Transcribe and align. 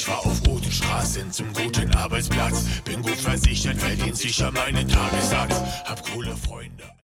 Ich 0.00 0.08
war 0.08 0.24
auf 0.24 0.42
Bodenstraße 0.42 1.28
zum 1.30 1.52
guten 1.52 1.94
Arbeitsplatz. 1.94 2.64
Bin 2.84 3.02
gut 3.02 3.16
versichert, 3.16 3.76
verdient 3.76 4.16
sicher 4.16 4.50
meinen 4.50 4.88
Tagessatz. 4.88 5.54
Hab 5.84 6.02
coole 6.10 6.34
Freunde. 6.36 6.99